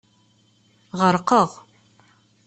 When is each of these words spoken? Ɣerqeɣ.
Ɣerqeɣ. 0.99 1.49